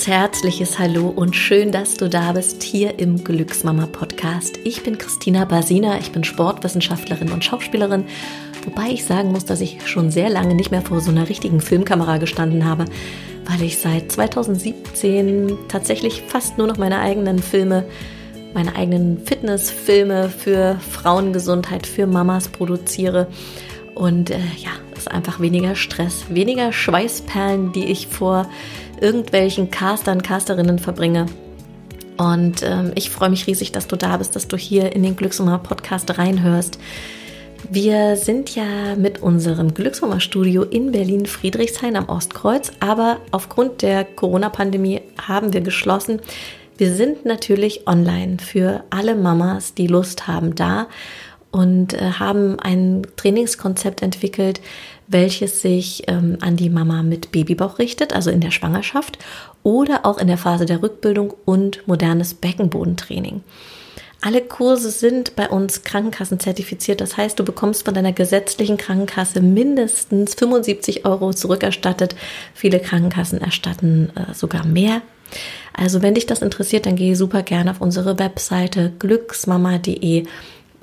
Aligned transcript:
ganz 0.00 0.08
herzliches 0.08 0.78
Hallo 0.78 1.08
und 1.08 1.36
schön, 1.36 1.72
dass 1.72 1.98
du 1.98 2.08
da 2.08 2.32
bist 2.32 2.62
hier 2.62 2.98
im 2.98 3.22
Glücksmama 3.22 3.84
Podcast. 3.84 4.58
Ich 4.64 4.82
bin 4.82 4.96
Christina 4.96 5.44
Basina, 5.44 5.98
ich 5.98 6.10
bin 6.10 6.24
Sportwissenschaftlerin 6.24 7.30
und 7.30 7.44
Schauspielerin, 7.44 8.04
wobei 8.64 8.88
ich 8.92 9.04
sagen 9.04 9.30
muss, 9.30 9.44
dass 9.44 9.60
ich 9.60 9.86
schon 9.86 10.10
sehr 10.10 10.30
lange 10.30 10.54
nicht 10.54 10.70
mehr 10.70 10.80
vor 10.80 11.02
so 11.02 11.10
einer 11.10 11.28
richtigen 11.28 11.60
Filmkamera 11.60 12.16
gestanden 12.16 12.64
habe, 12.64 12.86
weil 13.44 13.60
ich 13.60 13.76
seit 13.76 14.10
2017 14.10 15.58
tatsächlich 15.68 16.22
fast 16.26 16.56
nur 16.56 16.66
noch 16.66 16.78
meine 16.78 17.00
eigenen 17.00 17.38
Filme, 17.38 17.84
meine 18.54 18.76
eigenen 18.76 19.18
Fitnessfilme 19.26 20.30
für 20.30 20.78
Frauengesundheit, 20.80 21.86
für 21.86 22.06
Mamas 22.06 22.48
produziere. 22.48 23.26
Und 23.94 24.30
äh, 24.30 24.38
ja, 24.56 24.70
es 25.00 25.08
einfach 25.08 25.40
weniger 25.40 25.74
Stress, 25.74 26.26
weniger 26.28 26.72
Schweißperlen, 26.72 27.72
die 27.72 27.86
ich 27.86 28.06
vor 28.06 28.48
irgendwelchen 29.00 29.70
Castern, 29.70 30.22
Casterinnen 30.22 30.78
verbringe. 30.78 31.26
Und 32.16 32.62
ähm, 32.62 32.92
ich 32.94 33.10
freue 33.10 33.30
mich 33.30 33.46
riesig, 33.46 33.72
dass 33.72 33.86
du 33.86 33.96
da 33.96 34.18
bist, 34.18 34.36
dass 34.36 34.46
du 34.46 34.56
hier 34.56 34.92
in 34.94 35.02
den 35.02 35.16
Glücksummer 35.16 35.58
Podcast 35.58 36.18
reinhörst. 36.18 36.78
Wir 37.68 38.16
sind 38.16 38.54
ja 38.54 38.94
mit 38.96 39.22
unserem 39.22 39.74
Glücksummer 39.74 40.20
Studio 40.20 40.62
in 40.62 40.92
Berlin 40.92 41.26
Friedrichshain 41.26 41.96
am 41.96 42.08
Ostkreuz, 42.08 42.72
aber 42.80 43.18
aufgrund 43.30 43.82
der 43.82 44.04
Corona-Pandemie 44.04 45.02
haben 45.20 45.52
wir 45.52 45.60
geschlossen. 45.60 46.20
Wir 46.76 46.92
sind 46.92 47.26
natürlich 47.26 47.86
online 47.86 48.38
für 48.38 48.84
alle 48.90 49.14
Mamas, 49.14 49.74
die 49.74 49.86
Lust 49.86 50.26
haben, 50.26 50.54
da 50.54 50.88
und 51.50 51.94
äh, 51.94 52.12
haben 52.18 52.58
ein 52.60 53.06
Trainingskonzept 53.16 54.02
entwickelt, 54.02 54.60
welches 55.08 55.60
sich 55.62 56.04
ähm, 56.06 56.38
an 56.40 56.56
die 56.56 56.70
Mama 56.70 57.02
mit 57.02 57.32
Babybauch 57.32 57.78
richtet, 57.78 58.14
also 58.14 58.30
in 58.30 58.40
der 58.40 58.52
Schwangerschaft 58.52 59.18
oder 59.62 60.06
auch 60.06 60.18
in 60.18 60.28
der 60.28 60.38
Phase 60.38 60.66
der 60.66 60.82
Rückbildung 60.82 61.34
und 61.44 61.86
modernes 61.88 62.34
Beckenbodentraining. 62.34 63.42
Alle 64.22 64.42
Kurse 64.42 64.90
sind 64.90 65.34
bei 65.34 65.48
uns 65.48 65.82
Krankenkassen 65.82 66.38
zertifiziert. 66.38 67.00
Das 67.00 67.16
heißt, 67.16 67.38
du 67.38 67.44
bekommst 67.44 67.86
von 67.86 67.94
deiner 67.94 68.12
gesetzlichen 68.12 68.76
Krankenkasse 68.76 69.40
mindestens 69.40 70.34
75 70.34 71.06
Euro 71.06 71.32
zurückerstattet. 71.32 72.14
Viele 72.54 72.80
Krankenkassen 72.80 73.40
erstatten 73.40 74.12
äh, 74.14 74.34
sogar 74.34 74.66
mehr. 74.66 75.00
Also 75.72 76.02
wenn 76.02 76.14
dich 76.14 76.26
das 76.26 76.42
interessiert, 76.42 76.84
dann 76.84 76.96
gehe 76.96 77.16
super 77.16 77.42
gerne 77.42 77.70
auf 77.70 77.80
unsere 77.80 78.18
Webseite 78.18 78.92
glücksmama.de 78.98 80.26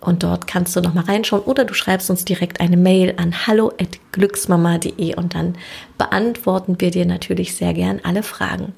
und 0.02 0.24
dort 0.24 0.48
kannst 0.48 0.76
du 0.76 0.82
noch 0.82 0.94
mal 0.94 1.06
reinschauen 1.06 1.44
oder 1.44 1.66
du 1.66 1.74
schreibst 1.74 2.10
uns 2.10 2.26
direkt 2.26 2.60
eine 2.60 2.78
Mail 2.78 3.14
an 3.18 3.48
hallo@glücksmama.de 3.48 5.16
und 5.16 5.36
dann 5.36 5.56
beantworten 5.98 6.80
wir 6.80 6.92
dir 6.92 7.06
natürlich 7.06 7.56
sehr 7.56 7.74
gern 7.74 8.00
alle 8.04 8.24
Fragen. 8.24 8.74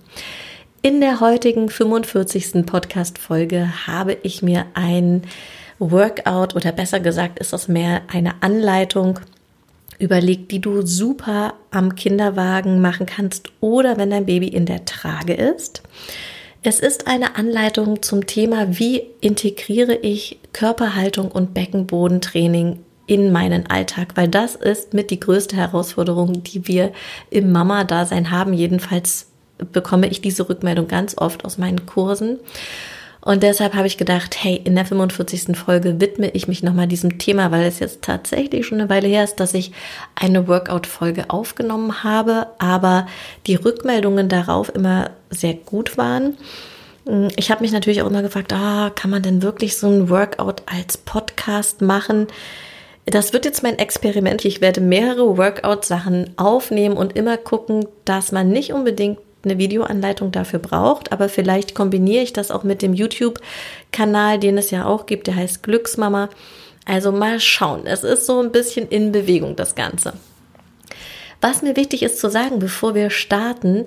In 0.82 1.02
der 1.02 1.20
heutigen 1.20 1.70
45. 1.70 2.66
Podcast 2.66 3.18
Folge 3.18 3.88
habe 3.88 4.18
ich 4.24 4.42
mir 4.42 4.66
ein 4.76 5.24
Workout 5.78 6.56
oder 6.56 6.72
besser 6.72 7.00
gesagt 7.00 7.40
ist 7.40 7.54
das 7.54 7.68
mehr 7.68 8.02
eine 8.08 8.42
Anleitung 8.42 9.20
überlegt, 10.00 10.52
die 10.52 10.62
du 10.62 10.86
super 10.86 11.54
am 11.72 11.96
Kinderwagen 11.96 12.82
machen 12.82 13.06
kannst 13.06 13.52
oder 13.60 13.98
wenn 13.98 14.10
dein 14.10 14.26
Baby 14.26 14.48
in 14.48 14.66
der 14.66 14.86
Trage 14.86 15.34
ist. 15.34 15.84
Es 16.62 16.82
ist 16.82 17.08
eine 17.08 17.38
Anleitung 17.38 18.02
zum 18.02 18.26
Thema, 18.28 18.78
wie 18.78 19.04
integriere 19.22 19.96
ich 19.96 20.40
Körperhaltung 20.52 21.32
und 21.32 21.54
Beckenbodentraining 21.54 22.80
in 23.08 23.32
meinen 23.32 23.68
Alltag, 23.68 24.10
weil 24.16 24.28
das 24.28 24.56
ist 24.56 24.94
mit 24.94 25.10
die 25.10 25.22
größte 25.22 25.56
Herausforderung, 25.56 26.44
die 26.44 26.68
wir 26.68 26.92
im 27.30 27.54
Mama-Dasein 27.54 28.30
haben. 28.30 28.54
Jedenfalls 28.54 29.28
bekomme 29.72 30.08
ich 30.08 30.20
diese 30.20 30.50
Rückmeldung 30.50 30.88
ganz 30.90 31.18
oft 31.18 31.46
aus 31.46 31.58
meinen 31.58 31.86
Kursen. 31.86 32.40
Und 33.22 33.44
deshalb 33.44 33.74
habe 33.74 33.88
ich 33.88 33.98
gedacht, 33.98 34.38
hey, 34.42 34.62
in 34.64 34.76
der 34.76 34.86
45. 34.86 35.58
Folge 35.58 36.00
widme 36.00 36.30
ich 36.30 36.48
mich 36.48 36.64
nochmal 36.64 36.88
diesem 36.88 37.18
Thema, 37.18 37.52
weil 37.52 37.64
es 37.64 37.80
jetzt 37.80 38.02
tatsächlich 38.02 38.66
schon 38.66 38.80
eine 38.80 38.90
Weile 38.90 39.08
her 39.08 39.26
ist, 39.26 39.42
dass 39.42 39.54
ich 39.54 39.74
eine 40.16 40.48
Workout-Folge 40.48 41.30
aufgenommen 41.30 42.04
habe, 42.04 42.48
aber 42.60 43.08
die 43.46 43.56
Rückmeldungen 43.56 44.30
darauf 44.30 44.74
immer 44.74 45.12
sehr 45.30 45.54
gut 45.54 45.98
waren. 45.98 46.38
Ich 47.36 47.52
habe 47.52 47.62
mich 47.62 47.72
natürlich 47.72 48.02
auch 48.02 48.10
immer 48.10 48.22
gefragt, 48.22 48.54
ah, 48.54 48.92
kann 48.94 49.10
man 49.12 49.24
denn 49.24 49.42
wirklich 49.42 49.78
so 49.78 49.88
ein 49.88 50.10
Workout 50.10 50.64
als 50.66 50.98
Podcast 50.98 51.82
machen? 51.82 52.28
Das 53.06 53.34
wird 53.34 53.46
jetzt 53.46 53.64
mein 53.64 53.80
Experiment. 53.80 54.46
Ich 54.46 54.62
werde 54.62 54.82
mehrere 54.82 55.38
Workout-Sachen 55.38 56.32
aufnehmen 56.38 56.96
und 56.96 57.18
immer 57.18 57.38
gucken, 57.38 57.86
dass 58.06 58.32
man 58.32 58.50
nicht 58.50 58.72
unbedingt 58.72 59.20
eine 59.44 59.58
Videoanleitung 59.58 60.32
dafür 60.32 60.60
braucht, 60.60 61.12
aber 61.12 61.30
vielleicht 61.30 61.76
kombiniere 61.76 62.24
ich 62.24 62.34
das 62.34 62.52
auch 62.52 62.64
mit 62.64 62.82
dem 62.82 62.94
YouTube-Kanal, 62.94 64.40
den 64.40 64.58
es 64.58 64.72
ja 64.72 64.86
auch 64.86 65.06
gibt, 65.06 65.28
der 65.28 65.36
heißt 65.36 65.64
Glücksmama. 65.64 66.30
Also 66.86 67.12
mal 67.12 67.40
schauen. 67.40 67.86
Es 67.86 68.04
ist 68.04 68.26
so 68.26 68.42
ein 68.42 68.52
bisschen 68.52 68.88
in 68.88 69.12
Bewegung, 69.12 69.56
das 69.56 69.76
Ganze. 69.76 70.14
Was 71.42 71.62
mir 71.62 71.76
wichtig 71.76 72.04
ist 72.04 72.20
zu 72.20 72.30
sagen, 72.30 72.60
bevor 72.60 72.96
wir 72.96 73.10
starten, 73.10 73.86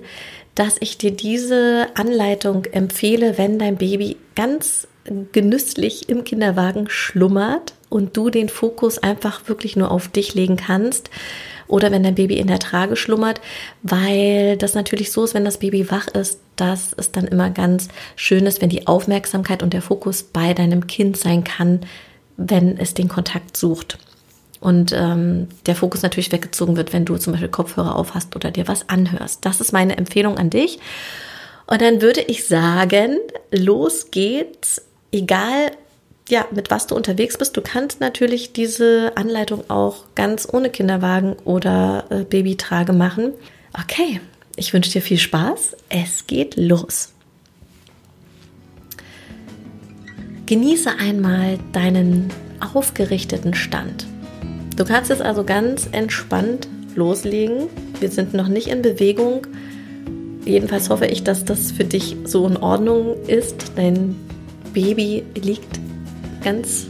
dass 0.55 0.77
ich 0.79 0.97
dir 0.97 1.11
diese 1.11 1.87
Anleitung 1.95 2.65
empfehle, 2.65 3.37
wenn 3.37 3.59
dein 3.59 3.77
Baby 3.77 4.17
ganz 4.35 4.87
genüsslich 5.31 6.09
im 6.09 6.23
Kinderwagen 6.23 6.89
schlummert 6.89 7.73
und 7.89 8.15
du 8.15 8.29
den 8.29 8.49
Fokus 8.49 8.97
einfach 8.97 9.47
wirklich 9.47 9.75
nur 9.75 9.91
auf 9.91 10.07
dich 10.07 10.33
legen 10.33 10.55
kannst 10.57 11.09
oder 11.67 11.91
wenn 11.91 12.03
dein 12.03 12.15
Baby 12.15 12.37
in 12.37 12.47
der 12.47 12.59
Trage 12.59 12.95
schlummert, 12.95 13.41
weil 13.81 14.57
das 14.57 14.73
natürlich 14.75 15.11
so 15.11 15.23
ist, 15.23 15.33
wenn 15.33 15.45
das 15.45 15.57
Baby 15.57 15.89
wach 15.91 16.07
ist, 16.07 16.39
dass 16.55 16.93
es 16.93 17.11
dann 17.11 17.25
immer 17.25 17.49
ganz 17.49 17.87
schön 18.15 18.45
ist, 18.45 18.61
wenn 18.61 18.69
die 18.69 18.87
Aufmerksamkeit 18.87 19.63
und 19.63 19.73
der 19.73 19.81
Fokus 19.81 20.23
bei 20.23 20.53
deinem 20.53 20.87
Kind 20.87 21.17
sein 21.17 21.43
kann, 21.43 21.81
wenn 22.37 22.77
es 22.77 22.93
den 22.93 23.07
Kontakt 23.07 23.57
sucht. 23.57 23.97
Und 24.59 24.93
ähm, 24.95 25.49
der 25.65 25.75
Fokus 25.75 26.03
natürlich 26.03 26.31
weggezogen 26.31 26.77
wird, 26.77 26.93
wenn 26.93 27.05
du 27.05 27.17
zum 27.17 27.33
Beispiel 27.33 27.49
Kopfhörer 27.49 27.95
aufhast 27.95 28.35
oder 28.35 28.49
dir 28.49 28.67
was 28.67 28.87
anhörst. 28.87 29.43
Das 29.43 29.59
ist 29.59 29.73
meine 29.73 29.97
Empfehlung 29.97 30.37
an 30.37 30.49
dich. 30.49 30.79
Und 31.67 31.81
dann 31.81 32.01
würde 32.01 32.21
ich 32.21 32.47
sagen, 32.47 33.17
los 33.51 34.11
geht's. 34.11 34.81
Egal, 35.13 35.71
ja, 36.27 36.47
mit 36.51 36.71
was 36.71 36.87
du 36.87 36.95
unterwegs 36.95 37.37
bist. 37.37 37.55
Du 37.55 37.61
kannst 37.61 37.99
natürlich 37.99 38.51
diese 38.51 39.11
Anleitung 39.15 39.69
auch 39.69 40.05
ganz 40.15 40.47
ohne 40.51 40.71
Kinderwagen 40.71 41.35
oder 41.45 42.05
äh, 42.09 42.23
Babytrage 42.23 42.93
machen. 42.93 43.31
Okay, 43.79 44.19
ich 44.55 44.73
wünsche 44.73 44.91
dir 44.91 45.03
viel 45.03 45.19
Spaß. 45.19 45.77
Es 45.89 46.25
geht 46.25 46.57
los. 46.57 47.13
Genieße 50.47 50.89
einmal 50.97 51.59
deinen 51.73 52.29
aufgerichteten 52.73 53.53
Stand. 53.53 54.07
Du 54.75 54.85
kannst 54.85 55.11
es 55.11 55.21
also 55.21 55.43
ganz 55.43 55.87
entspannt 55.91 56.67
loslegen. 56.95 57.67
Wir 57.99 58.09
sind 58.09 58.33
noch 58.33 58.47
nicht 58.47 58.67
in 58.67 58.81
Bewegung. 58.81 59.45
Jedenfalls 60.43 60.89
hoffe 60.89 61.05
ich, 61.05 61.23
dass 61.23 61.45
das 61.45 61.71
für 61.71 61.85
dich 61.85 62.17
so 62.25 62.47
in 62.47 62.57
Ordnung 62.57 63.15
ist. 63.27 63.73
Dein 63.75 64.15
Baby 64.73 65.23
liegt 65.35 65.79
ganz 66.43 66.87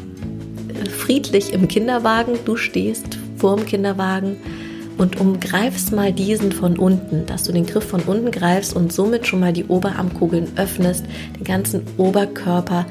friedlich 0.90 1.54
im 1.54 1.68
Kinderwagen. 1.68 2.40
Du 2.46 2.56
stehst 2.56 3.18
vor 3.38 3.58
dem 3.58 3.66
Kinderwagen 3.66 4.38
und 4.98 5.20
umgreifst 5.20 5.92
mal 5.92 6.14
diesen 6.14 6.52
von 6.52 6.78
unten, 6.78 7.26
dass 7.26 7.44
du 7.44 7.52
den 7.52 7.66
Griff 7.66 7.84
von 7.84 8.02
unten 8.02 8.32
greifst 8.32 8.76
und 8.76 8.94
somit 8.94 9.28
schon 9.28 9.40
mal 9.40 9.54
die 9.54 9.66
Oberarmkugeln 9.66 10.48
öffnest, 10.56 11.06
den 11.38 11.44
ganzen 11.44 11.82
Oberkörper 11.98 12.86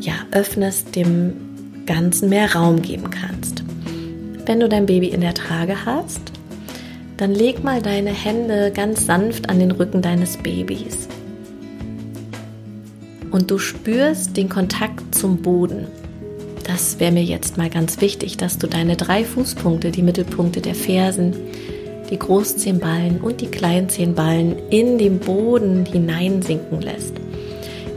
ja 0.00 0.14
öffnest, 0.30 0.94
dem 0.96 1.84
Ganzen 1.86 2.28
mehr 2.28 2.54
Raum 2.54 2.80
geben 2.80 3.10
kannst. 3.10 3.64
Wenn 4.46 4.60
du 4.60 4.68
dein 4.68 4.86
Baby 4.86 5.08
in 5.08 5.20
der 5.20 5.34
Trage 5.34 5.84
hast, 5.84 6.32
dann 7.16 7.34
leg 7.34 7.62
mal 7.62 7.82
deine 7.82 8.10
Hände 8.10 8.72
ganz 8.74 9.04
sanft 9.04 9.50
an 9.50 9.58
den 9.58 9.72
Rücken 9.72 10.00
deines 10.00 10.38
Babys 10.38 11.09
und 13.30 13.50
du 13.50 13.58
spürst 13.58 14.36
den 14.36 14.48
Kontakt 14.48 15.14
zum 15.14 15.38
Boden. 15.38 15.86
Das 16.66 17.00
wäre 17.00 17.12
mir 17.12 17.22
jetzt 17.22 17.56
mal 17.56 17.70
ganz 17.70 18.00
wichtig, 18.00 18.36
dass 18.36 18.58
du 18.58 18.66
deine 18.66 18.96
drei 18.96 19.24
Fußpunkte, 19.24 19.90
die 19.90 20.02
Mittelpunkte 20.02 20.60
der 20.60 20.74
Fersen, 20.74 21.34
die 22.10 22.18
Großzehenballen 22.18 23.20
und 23.20 23.40
die 23.40 23.46
Kleinzehenballen 23.46 24.56
in 24.70 24.98
den 24.98 25.18
Boden 25.18 25.86
hineinsinken 25.86 26.80
lässt. 26.80 27.14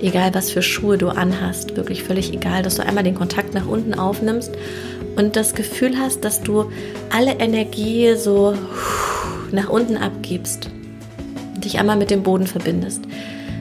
Egal 0.02 0.34
was 0.34 0.52
für 0.52 0.62
Schuhe 0.62 0.98
du 0.98 1.10
anhast, 1.10 1.76
wirklich 1.76 2.04
völlig 2.04 2.34
egal, 2.34 2.62
dass 2.62 2.76
du 2.76 2.86
einmal 2.86 3.04
den 3.04 3.16
Kontakt 3.16 3.54
nach 3.54 3.68
unten 3.68 3.94
aufnimmst 3.94 4.52
und 5.16 5.36
das 5.36 5.56
Gefühl 5.56 5.98
hast, 5.98 6.26
dass 6.26 6.42
du 6.42 6.66
alle 7.10 7.40
Energie 7.40 8.16
so 8.16 8.56
nach 9.52 9.70
unten 9.70 9.98
abgibst 9.98 10.70
dich 11.64 11.80
einmal 11.80 11.98
mit 11.98 12.12
dem 12.12 12.24
Boden 12.24 12.48
verbindest. 12.48 13.02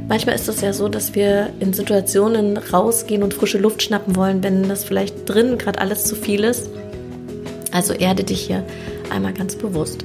Manchmal 0.09 0.35
ist 0.35 0.49
es 0.49 0.61
ja 0.61 0.73
so, 0.73 0.89
dass 0.89 1.15
wir 1.15 1.51
in 1.61 1.73
Situationen 1.73 2.57
rausgehen 2.57 3.23
und 3.23 3.35
frische 3.35 3.59
Luft 3.59 3.83
schnappen 3.83 4.17
wollen, 4.17 4.43
wenn 4.43 4.69
das 4.69 4.85
vielleicht 4.85 5.29
drin 5.29 5.59
gerade 5.59 5.81
alles 5.81 6.05
zu 6.05 6.17
viel 6.17 6.45
ist. 6.45 6.69
Also 7.73 7.95
erde 7.95 8.25
dich 8.25 8.43
hier 8.43 8.65
einmal 9.11 9.33
ganz 9.33 9.57
bewusst. 9.57 10.05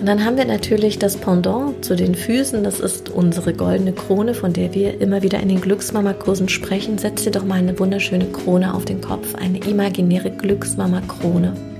Und 0.00 0.06
dann 0.06 0.24
haben 0.24 0.36
wir 0.36 0.44
natürlich 0.44 0.98
das 0.98 1.16
Pendant 1.16 1.84
zu 1.84 1.96
den 1.96 2.14
Füßen. 2.14 2.62
Das 2.62 2.80
ist 2.80 3.08
unsere 3.08 3.52
goldene 3.52 3.92
Krone, 3.92 4.34
von 4.34 4.52
der 4.52 4.74
wir 4.74 5.00
immer 5.00 5.22
wieder 5.22 5.40
in 5.40 5.48
den 5.48 5.60
Glücksmama-Kursen 5.60 6.48
sprechen. 6.48 6.98
Setz 6.98 7.24
dir 7.24 7.30
doch 7.30 7.44
mal 7.44 7.58
eine 7.58 7.78
wunderschöne 7.78 8.26
Krone 8.26 8.74
auf 8.74 8.84
den 8.84 9.00
Kopf, 9.00 9.34
eine 9.34 9.58
imaginäre 9.58 10.30
Glücksmama-Krone. 10.30 11.75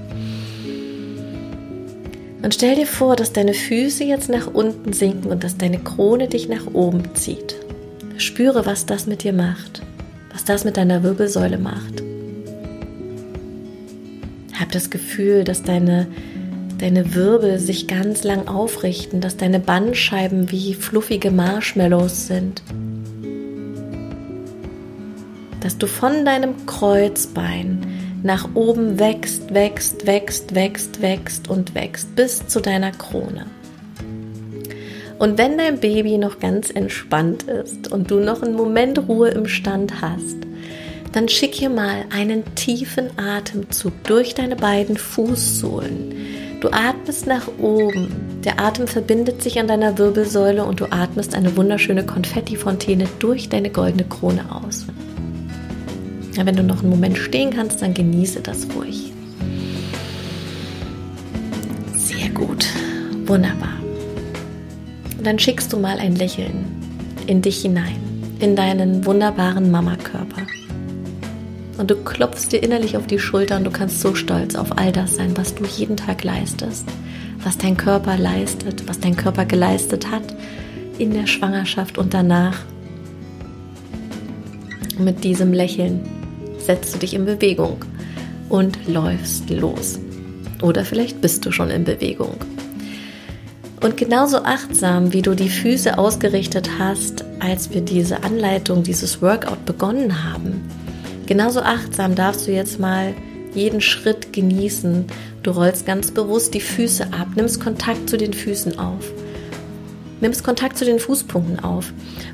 Und 2.46 2.54
stell 2.54 2.76
dir 2.76 2.86
vor, 2.86 3.16
dass 3.16 3.32
deine 3.32 3.54
Füße 3.54 4.04
jetzt 4.04 4.28
nach 4.28 4.46
unten 4.46 4.92
sinken 4.92 5.32
und 5.32 5.42
dass 5.42 5.56
deine 5.56 5.80
Krone 5.80 6.28
dich 6.28 6.48
nach 6.48 6.72
oben 6.74 7.02
zieht. 7.14 7.56
Spüre, 8.18 8.64
was 8.64 8.86
das 8.86 9.08
mit 9.08 9.24
dir 9.24 9.32
macht, 9.32 9.82
was 10.32 10.44
das 10.44 10.64
mit 10.64 10.76
deiner 10.76 11.02
Wirbelsäule 11.02 11.58
macht. 11.58 12.04
Hab 14.60 14.70
das 14.70 14.90
Gefühl, 14.90 15.42
dass 15.42 15.64
deine, 15.64 16.06
deine 16.78 17.16
Wirbel 17.16 17.58
sich 17.58 17.88
ganz 17.88 18.22
lang 18.22 18.46
aufrichten, 18.46 19.20
dass 19.20 19.36
deine 19.36 19.58
Bandscheiben 19.58 20.52
wie 20.52 20.74
fluffige 20.74 21.32
Marshmallows 21.32 22.28
sind. 22.28 22.62
Dass 25.62 25.78
du 25.78 25.88
von 25.88 26.24
deinem 26.24 26.64
Kreuzbein 26.66 27.95
nach 28.26 28.48
oben 28.54 28.98
wächst, 28.98 29.54
wächst, 29.54 30.04
wächst, 30.04 30.52
wächst, 30.56 31.00
wächst 31.00 31.48
und 31.48 31.76
wächst 31.76 32.16
bis 32.16 32.44
zu 32.48 32.60
deiner 32.60 32.90
Krone. 32.90 33.46
Und 35.20 35.38
wenn 35.38 35.56
dein 35.56 35.78
Baby 35.78 36.18
noch 36.18 36.40
ganz 36.40 36.70
entspannt 36.70 37.44
ist 37.44 37.90
und 37.90 38.10
du 38.10 38.18
noch 38.18 38.42
einen 38.42 38.54
Moment 38.54 39.08
Ruhe 39.08 39.28
im 39.28 39.46
Stand 39.46 40.02
hast, 40.02 40.36
dann 41.12 41.28
schick 41.28 41.54
hier 41.54 41.70
mal 41.70 42.04
einen 42.12 42.42
tiefen 42.56 43.16
Atemzug 43.16 43.92
durch 44.02 44.34
deine 44.34 44.56
beiden 44.56 44.96
Fußsohlen. 44.96 46.14
Du 46.60 46.68
atmest 46.70 47.28
nach 47.28 47.46
oben. 47.60 48.08
Der 48.44 48.58
Atem 48.58 48.88
verbindet 48.88 49.40
sich 49.40 49.60
an 49.60 49.68
deiner 49.68 49.96
Wirbelsäule 49.98 50.64
und 50.64 50.80
du 50.80 50.86
atmest 50.90 51.36
eine 51.36 51.56
wunderschöne 51.56 52.04
Konfettifontäne 52.04 53.06
durch 53.20 53.48
deine 53.48 53.70
goldene 53.70 54.04
Krone 54.04 54.44
aus. 54.50 54.84
Wenn 56.44 56.56
du 56.56 56.62
noch 56.62 56.80
einen 56.80 56.90
Moment 56.90 57.18
stehen 57.18 57.50
kannst, 57.50 57.82
dann 57.82 57.94
genieße 57.94 58.40
das 58.40 58.66
ruhig. 58.74 59.12
Sehr 61.94 62.28
gut. 62.30 62.66
Wunderbar 63.24 63.76
dann 65.26 65.40
schickst 65.40 65.72
du 65.72 65.78
mal 65.78 65.98
ein 65.98 66.14
Lächeln 66.14 66.64
in 67.26 67.42
dich 67.42 67.62
hinein, 67.62 67.96
in 68.38 68.54
deinen 68.54 69.04
wunderbaren 69.04 69.72
Mamakörper. 69.72 70.42
Und 71.78 71.90
du 71.90 71.96
klopfst 71.96 72.52
dir 72.52 72.62
innerlich 72.62 72.96
auf 72.96 73.08
die 73.08 73.18
Schulter 73.18 73.56
und 73.56 73.64
du 73.64 73.72
kannst 73.72 74.00
so 74.00 74.14
stolz 74.14 74.54
auf 74.54 74.78
all 74.78 74.92
das 74.92 75.16
sein, 75.16 75.36
was 75.36 75.56
du 75.56 75.64
jeden 75.64 75.96
Tag 75.96 76.22
leistest, 76.22 76.86
was 77.42 77.58
dein 77.58 77.76
Körper 77.76 78.16
leistet, 78.16 78.88
was 78.88 79.00
dein 79.00 79.16
Körper 79.16 79.44
geleistet 79.44 80.12
hat 80.12 80.22
in 80.96 81.12
der 81.12 81.26
Schwangerschaft 81.26 81.98
und 81.98 82.14
danach. 82.14 82.60
Und 84.96 85.04
mit 85.04 85.24
diesem 85.24 85.52
Lächeln 85.52 86.02
setzt 86.66 86.94
du 86.94 86.98
dich 86.98 87.14
in 87.14 87.24
Bewegung 87.24 87.84
und 88.48 88.86
läufst 88.86 89.48
los. 89.50 89.98
Oder 90.62 90.84
vielleicht 90.84 91.20
bist 91.20 91.44
du 91.46 91.52
schon 91.52 91.70
in 91.70 91.84
Bewegung. 91.84 92.36
Und 93.80 93.96
genauso 93.96 94.38
achtsam, 94.38 95.12
wie 95.12 95.22
du 95.22 95.34
die 95.34 95.48
Füße 95.48 95.98
ausgerichtet 95.98 96.70
hast, 96.78 97.24
als 97.40 97.72
wir 97.72 97.82
diese 97.82 98.24
Anleitung, 98.24 98.82
dieses 98.82 99.22
Workout 99.22 99.64
begonnen 99.64 100.24
haben, 100.24 100.68
genauso 101.26 101.60
achtsam 101.60 102.14
darfst 102.14 102.46
du 102.46 102.52
jetzt 102.52 102.80
mal 102.80 103.14
jeden 103.54 103.80
Schritt 103.80 104.32
genießen. 104.32 105.04
Du 105.42 105.50
rollst 105.50 105.86
ganz 105.86 106.10
bewusst 106.10 106.54
die 106.54 106.60
Füße 106.60 107.04
ab, 107.12 107.28
nimmst 107.36 107.60
Kontakt 107.60 108.08
zu 108.08 108.16
den 108.16 108.32
Füßen 108.32 108.78
auf. 108.78 109.04
Nimmst 110.20 110.44
Kontakt 110.44 110.78
zu 110.78 110.86
den 110.86 110.98
Fußpunkten 110.98 111.60
auf. 111.60 111.92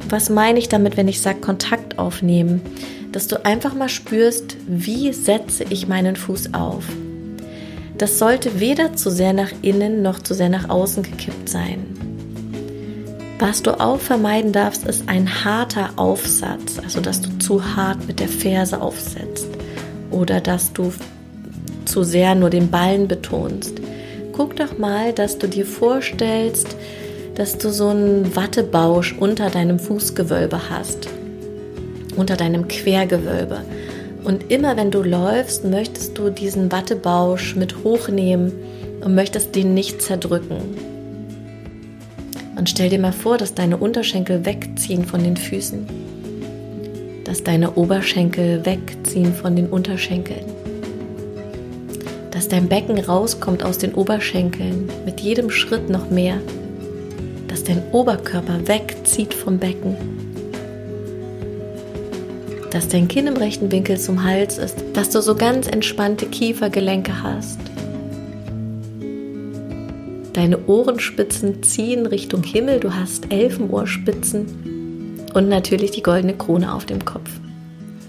Was 0.08 0.30
meine 0.30 0.58
ich 0.58 0.68
damit, 0.68 0.96
wenn 0.96 1.08
ich 1.08 1.20
sage 1.20 1.40
Kontakt 1.40 1.98
aufnehmen? 1.98 2.60
Dass 3.12 3.28
du 3.28 3.44
einfach 3.44 3.74
mal 3.74 3.90
spürst, 3.90 4.56
wie 4.66 5.12
setze 5.12 5.64
ich 5.68 5.86
meinen 5.86 6.16
Fuß 6.16 6.54
auf? 6.54 6.84
Das 7.98 8.18
sollte 8.18 8.58
weder 8.58 8.94
zu 8.94 9.10
sehr 9.10 9.34
nach 9.34 9.52
innen 9.60 10.02
noch 10.02 10.18
zu 10.18 10.34
sehr 10.34 10.48
nach 10.48 10.70
außen 10.70 11.02
gekippt 11.02 11.48
sein. 11.48 11.84
Was 13.38 13.62
du 13.62 13.78
auch 13.78 14.00
vermeiden 14.00 14.52
darfst, 14.52 14.86
ist 14.86 15.08
ein 15.08 15.44
harter 15.44 15.90
Aufsatz, 15.96 16.78
also 16.82 17.00
dass 17.00 17.20
du 17.20 17.38
zu 17.38 17.76
hart 17.76 18.06
mit 18.06 18.18
der 18.18 18.28
Ferse 18.28 18.80
aufsetzt 18.80 19.48
oder 20.10 20.40
dass 20.40 20.72
du 20.72 20.92
zu 21.84 22.04
sehr 22.04 22.34
nur 22.34 22.50
den 22.50 22.70
Ballen 22.70 23.08
betonst. 23.08 23.80
Guck 24.32 24.56
doch 24.56 24.78
mal, 24.78 25.12
dass 25.12 25.38
du 25.38 25.48
dir 25.48 25.66
vorstellst, 25.66 26.76
dass 27.34 27.58
du 27.58 27.70
so 27.70 27.88
einen 27.88 28.34
Wattebausch 28.34 29.14
unter 29.18 29.50
deinem 29.50 29.78
Fußgewölbe 29.78 30.70
hast, 30.70 31.08
unter 32.16 32.36
deinem 32.36 32.68
Quergewölbe. 32.68 33.62
Und 34.24 34.50
immer 34.52 34.76
wenn 34.76 34.90
du 34.90 35.02
läufst, 35.02 35.64
möchtest 35.64 36.16
du 36.16 36.30
diesen 36.30 36.70
Wattebausch 36.70 37.56
mit 37.56 37.82
hochnehmen 37.82 38.52
und 39.04 39.14
möchtest 39.14 39.54
den 39.54 39.74
nicht 39.74 40.00
zerdrücken. 40.00 40.58
Und 42.56 42.68
stell 42.68 42.88
dir 42.88 43.00
mal 43.00 43.12
vor, 43.12 43.38
dass 43.38 43.54
deine 43.54 43.76
Unterschenkel 43.76 44.44
wegziehen 44.44 45.04
von 45.04 45.24
den 45.24 45.36
Füßen. 45.36 45.86
Dass 47.24 47.42
deine 47.42 47.72
Oberschenkel 47.74 48.64
wegziehen 48.64 49.34
von 49.34 49.56
den 49.56 49.66
Unterschenkeln. 49.66 50.44
Dass 52.30 52.46
dein 52.46 52.68
Becken 52.68 52.98
rauskommt 52.98 53.64
aus 53.64 53.78
den 53.78 53.94
Oberschenkeln, 53.94 54.88
mit 55.04 55.20
jedem 55.20 55.50
Schritt 55.50 55.90
noch 55.90 56.10
mehr. 56.10 56.36
Dass 57.48 57.64
dein 57.64 57.82
Oberkörper 57.90 58.68
wegzieht 58.68 59.34
vom 59.34 59.58
Becken 59.58 60.21
dass 62.72 62.88
dein 62.88 63.06
Kinn 63.06 63.26
im 63.26 63.36
rechten 63.36 63.70
Winkel 63.70 63.98
zum 63.98 64.24
Hals 64.24 64.56
ist, 64.56 64.82
dass 64.94 65.10
du 65.10 65.20
so 65.20 65.34
ganz 65.34 65.68
entspannte 65.68 66.26
Kiefergelenke 66.26 67.22
hast. 67.22 67.58
Deine 70.32 70.66
Ohrenspitzen 70.66 71.62
ziehen 71.62 72.06
Richtung 72.06 72.42
Himmel, 72.42 72.80
du 72.80 72.94
hast 72.94 73.30
Elfenohrspitzen 73.30 75.18
und 75.34 75.48
natürlich 75.48 75.90
die 75.90 76.02
goldene 76.02 76.34
Krone 76.34 76.72
auf 76.72 76.86
dem 76.86 77.04
Kopf. 77.04 77.28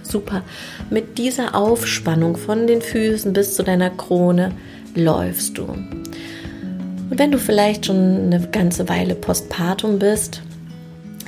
Super. 0.04 0.44
Mit 0.90 1.18
dieser 1.18 1.56
Aufspannung 1.56 2.38
von 2.38 2.66
den 2.66 2.82
Füßen 2.82 3.34
bis 3.34 3.56
zu 3.56 3.64
deiner 3.64 3.90
Krone 3.90 4.52
läufst 4.96 5.58
du. 5.58 5.64
Und 5.64 7.20
wenn 7.20 7.32
du 7.32 7.38
vielleicht 7.38 7.88
schon 7.88 7.98
eine 7.98 8.48
ganze 8.52 8.88
Weile 8.88 9.16
postpartum 9.16 10.00
bist, 10.00 10.42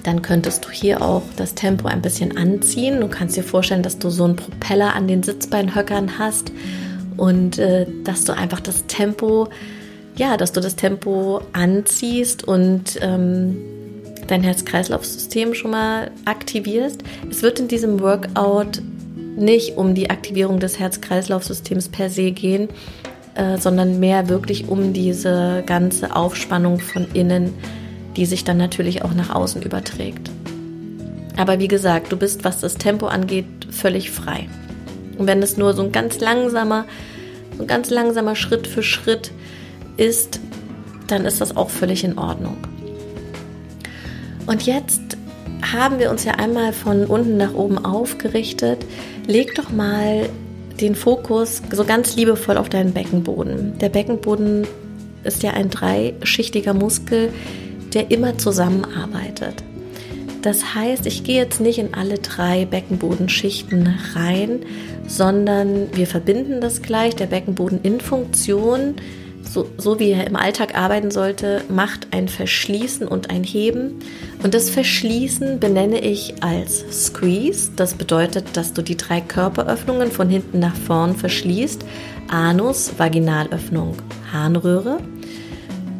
dann 0.05 0.21
könntest 0.21 0.65
du 0.65 0.69
hier 0.69 1.01
auch 1.01 1.23
das 1.35 1.55
Tempo 1.55 1.87
ein 1.87 2.01
bisschen 2.01 2.37
anziehen. 2.37 3.01
Du 3.01 3.07
kannst 3.07 3.35
dir 3.35 3.43
vorstellen, 3.43 3.81
dass 3.81 3.97
du 3.97 4.11
so 4.11 4.25
einen 4.25 4.35
Propeller 4.35 4.93
an 4.93 5.07
den 5.07 5.23
Sitzbeinhöckern 5.23 6.19
hast 6.19 6.51
und 7.17 7.57
äh, 7.57 7.87
dass 8.03 8.23
du 8.23 8.33
einfach 8.33 8.59
das 8.59 8.85
Tempo, 8.85 9.47
ja, 10.15 10.37
dass 10.37 10.51
du 10.51 10.61
das 10.61 10.75
Tempo 10.75 11.41
anziehst 11.53 12.47
und 12.47 12.99
ähm, 13.01 13.57
dein 14.27 14.43
Herz-Kreislauf-System 14.43 15.55
schon 15.55 15.71
mal 15.71 16.11
aktivierst. 16.25 17.03
Es 17.31 17.41
wird 17.41 17.59
in 17.59 17.67
diesem 17.67 17.99
Workout 17.99 18.83
nicht 19.35 19.75
um 19.75 19.95
die 19.95 20.11
Aktivierung 20.11 20.59
des 20.59 20.77
Herz-Kreislauf-Systems 20.77 21.89
per 21.89 22.11
se 22.11 22.31
gehen, 22.31 22.69
äh, 23.33 23.57
sondern 23.57 23.99
mehr 23.99 24.29
wirklich 24.29 24.67
um 24.67 24.93
diese 24.93 25.63
ganze 25.65 26.15
Aufspannung 26.15 26.79
von 26.79 27.07
innen 27.13 27.53
die 28.17 28.25
sich 28.25 28.43
dann 28.43 28.57
natürlich 28.57 29.03
auch 29.03 29.13
nach 29.13 29.33
außen 29.33 29.61
überträgt. 29.61 30.29
Aber 31.37 31.59
wie 31.59 31.67
gesagt, 31.67 32.11
du 32.11 32.17
bist, 32.17 32.43
was 32.43 32.61
das 32.61 32.75
Tempo 32.75 33.07
angeht, 33.07 33.45
völlig 33.69 34.11
frei. 34.11 34.47
Und 35.17 35.27
wenn 35.27 35.41
es 35.41 35.57
nur 35.57 35.73
so 35.73 35.83
ein 35.83 35.91
ganz 35.91 36.19
langsamer, 36.19 36.85
so 37.57 37.63
ein 37.63 37.67
ganz 37.67 37.89
langsamer 37.89 38.35
Schritt 38.35 38.67
für 38.67 38.83
Schritt 38.83 39.31
ist, 39.97 40.39
dann 41.07 41.25
ist 41.25 41.41
das 41.41 41.55
auch 41.55 41.69
völlig 41.69 42.03
in 42.03 42.17
Ordnung. 42.17 42.57
Und 44.45 44.63
jetzt 44.63 45.01
haben 45.73 45.99
wir 45.99 46.11
uns 46.11 46.23
ja 46.23 46.33
einmal 46.33 46.73
von 46.73 47.05
unten 47.05 47.37
nach 47.37 47.53
oben 47.53 47.83
aufgerichtet. 47.83 48.85
Leg 49.27 49.55
doch 49.55 49.71
mal 49.71 50.29
den 50.79 50.95
Fokus 50.95 51.61
so 51.71 51.85
ganz 51.85 52.15
liebevoll 52.15 52.57
auf 52.57 52.69
deinen 52.69 52.93
Beckenboden. 52.93 53.77
Der 53.79 53.89
Beckenboden 53.89 54.67
ist 55.23 55.41
ja 55.43 55.51
ein 55.51 55.69
dreischichtiger 55.69 56.73
Muskel, 56.73 57.31
der 57.95 58.11
immer 58.11 58.37
zusammenarbeitet. 58.37 59.63
Das 60.45 60.75
heißt, 60.75 61.07
ich 61.07 61.23
gehe 61.23 61.37
jetzt 61.37 61.59
nicht 61.59 61.79
in 61.79 61.95
alle 61.95 62.19
drei 62.19 62.65
Beckenbodenschichten 62.65 63.91
rein, 64.13 64.59
sondern 65.07 65.87
wir 65.95 66.05
verbinden 66.05 66.61
das 66.61 66.83
gleich. 66.83 67.15
Der 67.15 67.25
Beckenboden 67.25 67.79
in 67.81 67.99
Funktion, 67.99 68.93
so, 69.41 69.67
so 69.77 69.99
wie 69.99 70.11
er 70.11 70.27
im 70.27 70.35
Alltag 70.35 70.77
arbeiten 70.77 71.09
sollte, 71.09 71.63
macht 71.67 72.09
ein 72.11 72.27
Verschließen 72.27 73.07
und 73.07 73.31
ein 73.31 73.43
Heben. 73.43 73.95
Und 74.43 74.53
das 74.53 74.69
Verschließen 74.69 75.59
benenne 75.59 75.99
ich 76.01 76.43
als 76.43 76.85
Squeeze. 76.91 77.71
Das 77.75 77.95
bedeutet, 77.95 78.55
dass 78.55 78.71
du 78.71 78.83
die 78.83 78.97
drei 78.97 79.21
Körperöffnungen 79.21 80.11
von 80.11 80.29
hinten 80.29 80.59
nach 80.59 80.75
vorn 80.75 81.15
verschließt. 81.15 81.83
Anus, 82.27 82.91
Vaginalöffnung, 82.99 83.95
Harnröhre 84.31 84.99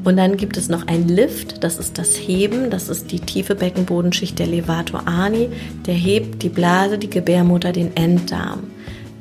Und 0.05 0.17
dann 0.17 0.37
gibt 0.37 0.55
es 0.55 0.69
noch 0.69 0.85
ein 0.85 1.07
Lift, 1.07 1.63
das 1.63 1.79
ist 1.79 1.97
das 1.97 2.15
Heben, 2.15 2.69
das 2.69 2.89
ist 2.89 3.11
die 3.11 3.19
tiefe 3.19 3.55
Beckenbodenschicht 3.55 4.37
der 4.37 4.45
Levator 4.45 5.07
Ani. 5.07 5.49
Der 5.87 5.95
hebt 5.95 6.43
die 6.43 6.49
Blase, 6.49 6.99
die 6.99 7.09
Gebärmutter, 7.09 7.71
den 7.71 7.97
Enddarm 7.97 8.65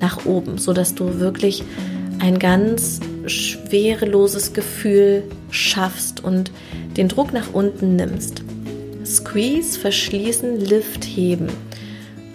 nach 0.01 0.27
oben, 0.27 0.59
sodass 0.59 0.95
du 0.95 1.19
wirklich 1.19 1.65
ein 2.19 2.39
ganz 2.39 3.01
schwereloses 3.27 4.53
Gefühl 4.53 5.23
schaffst 5.51 6.23
und 6.23 6.51
den 6.99 7.09
Druck 7.09 7.33
nach 7.33 7.55
unten 7.55 7.97
nimmst. 7.97 8.43
Squeeze, 9.07 9.79
verschließen, 9.79 10.61
Lift, 10.61 11.05
heben. 11.05 11.49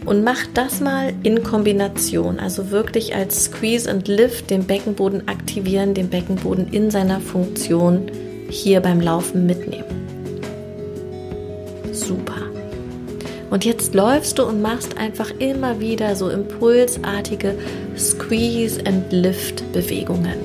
Und 0.06 0.24
mach 0.24 0.48
das 0.56 0.82
mal 0.82 1.13
in 1.22 1.44
Kombination, 1.44 2.39
also 2.39 2.72
wirklich 2.72 3.13
als 3.13 3.46
Squeeze 3.46 3.91
und 3.94 4.08
Lift 4.08 4.50
den 4.50 4.63
Beckenboden 4.63 5.27
aktivieren, 5.27 5.94
den 5.94 6.10
Beckenboden 6.10 6.70
in 6.72 6.89
seiner 6.89 7.20
Funktion 7.20 8.10
hier 8.50 8.82
beim 8.82 9.00
Laufen 9.00 9.46
mitnehmen. 9.46 9.86
Super. 11.91 12.50
Und 13.50 13.65
jetzt 13.65 13.96
läufst 13.96 14.38
du 14.38 14.44
und 14.44 14.62
machst 14.62 14.98
einfach 14.98 15.32
immer 15.39 15.79
wieder 15.79 16.15
so 16.15 16.29
impulsartige 16.29 17.56
Squeeze 17.98 18.79
and 18.86 19.12
Lift 19.12 19.72
Bewegungen. 19.74 20.38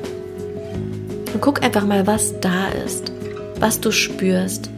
Und 1.32 1.40
guck 1.40 1.62
einfach 1.62 1.84
mal, 1.84 2.06
was 2.06 2.38
da 2.40 2.68
ist, 2.84 3.12
was 3.58 3.80
du 3.80 3.90
spürst. 3.90 4.70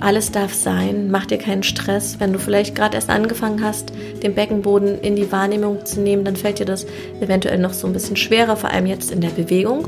Alles 0.00 0.32
darf 0.32 0.52
sein, 0.52 1.12
mach 1.12 1.26
dir 1.26 1.38
keinen 1.38 1.62
Stress. 1.62 2.18
Wenn 2.18 2.32
du 2.32 2.40
vielleicht 2.40 2.74
gerade 2.74 2.96
erst 2.96 3.08
angefangen 3.08 3.64
hast, 3.64 3.92
den 4.22 4.34
Beckenboden 4.34 5.00
in 5.00 5.14
die 5.14 5.30
Wahrnehmung 5.30 5.86
zu 5.86 6.00
nehmen, 6.00 6.24
dann 6.24 6.34
fällt 6.34 6.58
dir 6.58 6.66
das 6.66 6.86
eventuell 7.20 7.58
noch 7.58 7.72
so 7.72 7.86
ein 7.86 7.92
bisschen 7.92 8.16
schwerer, 8.16 8.56
vor 8.56 8.70
allem 8.70 8.86
jetzt 8.86 9.12
in 9.12 9.20
der 9.20 9.28
Bewegung. 9.28 9.86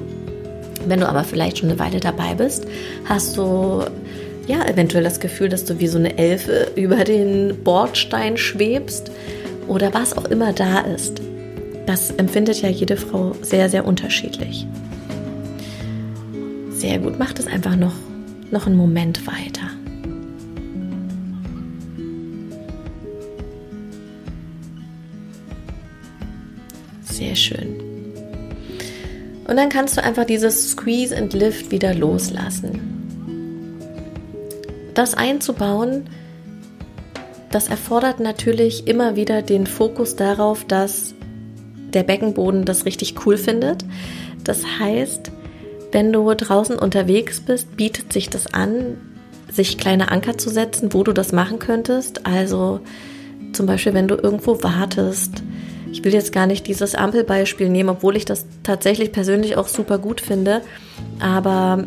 Wenn 0.87 1.01
du 1.01 1.09
aber 1.09 1.25
vielleicht 1.25 1.59
schon 1.59 1.71
eine 1.71 1.79
Weile 1.79 2.01
dabei 2.01 2.35
bist, 2.35 2.67
hast 3.05 3.37
du 3.37 3.85
ja 4.47 4.65
eventuell 4.67 5.05
das 5.05 5.21
Gefühl, 5.21 5.49
dass 5.49 5.65
du 5.65 5.79
wie 5.79 5.87
so 5.87 5.99
eine 5.99 6.19
Elfe 6.19 6.71
über 6.77 7.05
den 7.05 7.63
Bordstein 7.65 8.37
schwebst 8.37 9.11
oder 9.67 9.95
was 9.95 10.17
auch 10.17 10.27
immer 10.27 10.53
da 10.53 10.81
ist. 10.81 11.21
Das 11.87 12.11
empfindet 12.11 12.63
ja 12.63 12.69
jede 12.69 12.97
Frau 12.97 13.35
sehr, 13.43 13.69
sehr 13.69 13.87
unterschiedlich. 13.87 14.67
Sehr 16.71 16.99
gut, 16.99 17.19
mach 17.19 17.33
das 17.33 17.47
einfach 17.47 17.77
noch, 17.77 17.95
noch 18.51 18.67
einen 18.67 18.77
Moment 18.77 19.27
weiter. 19.27 19.71
Sehr 27.03 27.37
schön. 27.37 27.84
Und 29.47 29.57
dann 29.57 29.69
kannst 29.69 29.97
du 29.97 30.03
einfach 30.03 30.25
dieses 30.25 30.71
Squeeze 30.71 31.17
and 31.17 31.33
Lift 31.33 31.71
wieder 31.71 31.95
loslassen. 31.95 32.81
Das 34.95 35.15
einzubauen, 35.15 36.09
das 37.51 37.69
erfordert 37.69 38.21
natürlich 38.21 38.87
immer 38.87 39.17
wieder 39.17 39.43
den 39.43 39.67
Fokus 39.67 40.17
darauf, 40.17 40.65
dass 40.65 41.15
der 41.93 42.03
Beckenboden 42.03 42.65
das 42.65 42.85
richtig 42.85 43.15
cool 43.25 43.37
findet. 43.37 43.85
Das 44.43 44.63
heißt, 44.81 45.31
wenn 45.93 46.13
du 46.13 46.33
draußen 46.35 46.77
unterwegs 46.79 47.41
bist, 47.41 47.77
bietet 47.77 48.13
sich 48.13 48.29
das 48.31 48.53
an, 48.53 48.97
sich 49.51 49.79
kleine 49.79 50.11
Anker 50.11 50.37
zu 50.37 50.51
setzen, 50.51 50.93
wo 50.93 51.05
du 51.05 51.13
das 51.13 51.33
machen 51.33 51.61
könntest. 51.61 52.27
Also 52.27 52.81
zum 53.53 53.67
Beispiel, 53.67 53.95
wenn 53.95 54.09
du 54.09 54.17
irgendwo 54.17 54.63
wartest, 54.63 55.43
ich 55.95 56.03
will 56.03 56.13
jetzt 56.13 56.33
gar 56.33 56.49
nicht 56.49 56.67
dieses 56.67 56.97
Ampelbeispiel 56.97 57.69
nehmen, 57.69 57.91
obwohl 57.91 58.17
ich 58.17 58.25
das 58.25 58.47
tatsächlich 58.65 59.13
persönlich 59.13 59.57
auch 59.57 59.69
super 59.69 59.99
gut 59.99 60.21
finde. 60.21 60.61
Aber 61.21 61.85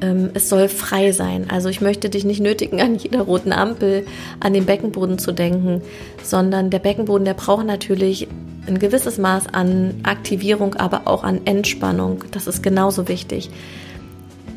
ähm, 0.00 0.30
es 0.34 0.48
soll 0.48 0.68
frei 0.68 1.12
sein. 1.12 1.46
Also 1.48 1.68
ich 1.68 1.80
möchte 1.80 2.10
dich 2.10 2.24
nicht 2.24 2.40
nötigen, 2.40 2.80
an 2.80 2.96
jeder 2.96 3.20
roten 3.20 3.52
Ampel 3.52 4.04
an 4.40 4.54
den 4.54 4.66
Beckenboden 4.66 5.20
zu 5.20 5.30
denken, 5.30 5.82
sondern 6.20 6.70
der 6.70 6.80
Beckenboden, 6.80 7.24
der 7.24 7.34
braucht 7.34 7.64
natürlich 7.64 8.26
ein 8.66 8.80
gewisses 8.80 9.18
Maß 9.18 9.54
an 9.54 10.00
Aktivierung, 10.02 10.74
aber 10.74 11.02
auch 11.04 11.22
an 11.22 11.42
Entspannung. 11.44 12.24
Das 12.32 12.48
ist 12.48 12.64
genauso 12.64 13.06
wichtig. 13.06 13.50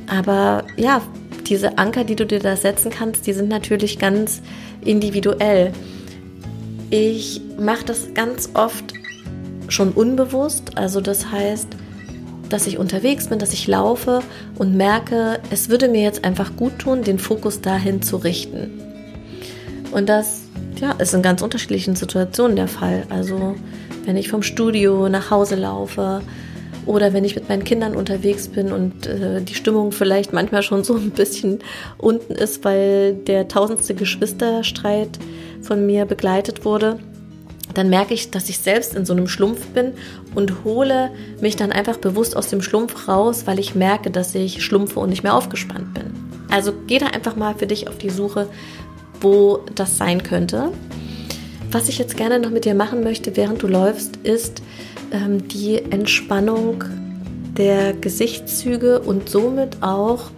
Aber 0.07 0.63
ja, 0.75 1.03
diese 1.45 1.77
Anker, 1.77 2.03
die 2.03 2.15
du 2.15 2.25
dir 2.25 2.39
da 2.39 2.55
setzen 2.55 2.89
kannst, 2.89 3.27
die 3.27 3.33
sind 3.33 3.47
natürlich 3.47 3.99
ganz 3.99 4.41
individuell. 4.83 5.71
Ich 6.91 7.39
mache 7.57 7.85
das 7.85 8.13
ganz 8.13 8.49
oft 8.53 8.93
schon 9.69 9.93
unbewusst. 9.93 10.77
Also 10.77 10.99
das 10.99 11.31
heißt, 11.31 11.69
dass 12.49 12.67
ich 12.67 12.77
unterwegs 12.77 13.27
bin, 13.27 13.39
dass 13.39 13.53
ich 13.53 13.65
laufe 13.65 14.19
und 14.57 14.75
merke, 14.75 15.39
es 15.51 15.69
würde 15.69 15.87
mir 15.87 16.03
jetzt 16.03 16.25
einfach 16.25 16.57
gut 16.57 16.79
tun, 16.79 17.01
den 17.01 17.17
Fokus 17.17 17.61
dahin 17.61 18.01
zu 18.01 18.17
richten. 18.17 18.81
Und 19.93 20.09
das 20.09 20.41
ja, 20.81 20.91
ist 20.91 21.13
in 21.13 21.21
ganz 21.21 21.41
unterschiedlichen 21.41 21.95
Situationen 21.95 22.57
der 22.57 22.67
Fall. 22.67 23.05
Also 23.09 23.55
wenn 24.05 24.17
ich 24.17 24.27
vom 24.27 24.43
Studio 24.43 25.07
nach 25.07 25.31
Hause 25.31 25.55
laufe 25.55 26.21
oder 26.85 27.13
wenn 27.13 27.23
ich 27.23 27.35
mit 27.35 27.49
meinen 27.49 27.63
Kindern 27.63 27.95
unterwegs 27.95 28.47
bin 28.47 28.71
und 28.71 29.07
äh, 29.07 29.41
die 29.41 29.55
Stimmung 29.55 29.91
vielleicht 29.91 30.33
manchmal 30.33 30.63
schon 30.63 30.83
so 30.83 30.95
ein 30.95 31.11
bisschen 31.11 31.59
unten 31.97 32.33
ist, 32.33 32.63
weil 32.63 33.13
der 33.13 33.47
tausendste 33.47 33.93
Geschwisterstreit 33.93 35.19
von 35.61 35.85
mir 35.85 36.05
begleitet 36.05 36.65
wurde, 36.65 36.99
dann 37.73 37.89
merke 37.89 38.13
ich, 38.13 38.31
dass 38.31 38.49
ich 38.49 38.59
selbst 38.59 38.95
in 38.95 39.05
so 39.05 39.13
einem 39.13 39.27
Schlumpf 39.27 39.67
bin 39.67 39.93
und 40.35 40.63
hole 40.63 41.11
mich 41.39 41.55
dann 41.55 41.71
einfach 41.71 41.97
bewusst 41.97 42.35
aus 42.35 42.49
dem 42.49 42.61
Schlumpf 42.61 43.07
raus, 43.07 43.43
weil 43.45 43.59
ich 43.59 43.75
merke, 43.75 44.11
dass 44.11 44.35
ich 44.35 44.63
schlumpfe 44.63 44.99
und 44.99 45.09
nicht 45.09 45.23
mehr 45.23 45.35
aufgespannt 45.35 45.93
bin. 45.93 46.11
Also 46.49 46.73
geh 46.87 46.97
da 46.97 47.07
einfach 47.07 47.35
mal 47.35 47.55
für 47.55 47.67
dich 47.67 47.87
auf 47.87 47.97
die 47.97 48.09
Suche, 48.09 48.49
wo 49.21 49.59
das 49.75 49.97
sein 49.97 50.23
könnte. 50.23 50.71
Was 51.71 51.87
ich 51.87 51.97
jetzt 51.97 52.17
gerne 52.17 52.39
noch 52.39 52.49
mit 52.49 52.65
dir 52.65 52.75
machen 52.75 53.03
möchte, 53.03 53.37
während 53.37 53.63
du 53.63 53.67
läufst, 53.67 54.17
ist 54.17 54.61
ähm, 55.11 55.47
die 55.47 55.77
Entspannung 55.77 56.83
der 57.57 57.93
Gesichtszüge 57.93 58.99
und 58.99 59.29
somit 59.29 59.81
auch 59.81 60.31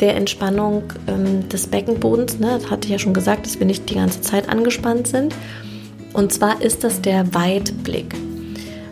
der 0.00 0.16
Entspannung 0.16 0.84
ähm, 1.06 1.48
des 1.48 1.66
Beckenbodens. 1.66 2.38
Ne? 2.38 2.58
Das 2.60 2.70
hatte 2.70 2.86
ich 2.86 2.92
ja 2.92 2.98
schon 2.98 3.14
gesagt, 3.14 3.46
dass 3.46 3.58
wir 3.58 3.66
nicht 3.66 3.88
die 3.88 3.94
ganze 3.94 4.20
Zeit 4.20 4.48
angespannt 4.48 5.08
sind. 5.08 5.34
Und 6.12 6.32
zwar 6.32 6.62
ist 6.62 6.84
das 6.84 7.00
der 7.00 7.34
Weitblick. 7.34 8.14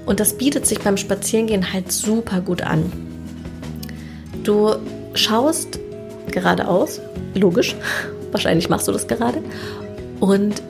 Und 0.06 0.20
das 0.20 0.36
bietet 0.36 0.66
sich 0.66 0.80
beim 0.80 0.96
Spazierengehen 0.96 1.72
halt 1.72 1.90
super 1.90 2.40
gut 2.40 2.62
an. 2.62 2.92
Du 4.42 4.74
schaust 5.14 5.78
geradeaus, 6.30 7.00
logisch, 7.34 7.76
wahrscheinlich 8.32 8.68
machst 8.68 8.88
du 8.88 8.92
das 8.92 9.06
gerade, 9.06 9.38
und 10.20 10.62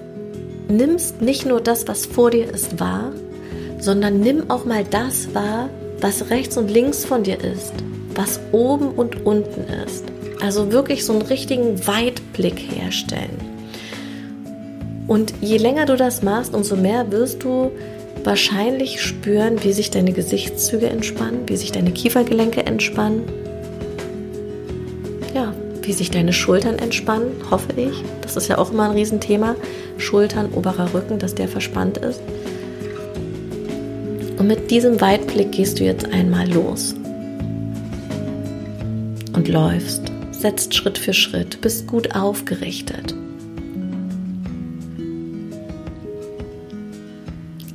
nimmst 0.68 1.20
nicht 1.20 1.46
nur 1.46 1.61
das, 1.61 1.88
was 1.88 2.06
vor 2.06 2.30
dir 2.30 2.49
ist, 2.49 2.78
wahr, 2.80 3.12
sondern 3.85 4.21
nimm 4.21 4.50
auch 4.50 4.64
mal 4.64 4.83
das 4.83 5.35
wahr, 5.35 5.69
was 6.00 6.31
rechts 6.31 6.57
und 6.57 6.71
links 6.71 7.05
von 7.05 7.23
dir 7.23 7.38
ist, 7.38 7.75
was 8.14 8.41
oben 8.50 8.88
und 8.88 9.26
unten 9.26 9.64
ist. 9.87 10.05
Also 10.41 10.73
wirklich 10.73 11.05
so 11.05 11.12
einen 11.12 11.23
richtigen 11.23 11.87
Weitblick 11.87 12.59
herstellen. 12.59 13.37
Und 15.07 15.35
je 15.43 15.59
länger 15.59 15.85
du 15.85 15.97
das 15.97 16.23
machst, 16.23 16.55
umso 16.55 16.76
mehr 16.76 17.12
wirst 17.12 17.43
du 17.45 17.73
wahrscheinlich 18.25 19.03
spüren, 19.03 19.62
wie 19.62 19.75
sich 19.75 19.91
deine 19.91 20.12
Gesichtszüge 20.12 20.87
entspannen, 20.88 21.43
wie 21.47 21.57
sich 21.57 21.71
deine 21.71 21.93
Kiefergelenke 21.93 22.64
entspannen. 22.64 23.25
Ja, 25.35 25.53
wie 25.83 25.93
sich 25.93 26.11
deine 26.11 26.33
Schultern 26.33 26.79
entspannen, 26.79 27.33
hoffe 27.50 27.69
ich. 27.76 28.03
Das 28.23 28.37
ist 28.37 28.49
ja 28.49 28.57
auch 28.57 28.73
immer 28.73 28.85
ein 28.85 28.97
Riesenthema. 28.97 29.57
Schultern, 29.99 30.55
oberer 30.55 30.95
Rücken, 30.95 31.19
dass 31.19 31.35
der 31.35 31.49
verspannt 31.49 31.99
ist. 31.99 32.21
Und 34.45 34.49
mit 34.49 34.71
diesem 34.71 35.01
Weitblick 35.01 35.53
gehst 35.53 35.81
du 35.81 35.85
jetzt 35.85 36.05
einmal 36.05 36.47
los. 36.47 36.95
Und 39.33 39.49
läufst, 39.49 40.03
setzt 40.33 40.75
Schritt 40.75 40.99
für 40.99 41.15
Schritt, 41.15 41.63
bist 41.63 41.87
gut 41.87 42.15
aufgerichtet. 42.15 43.15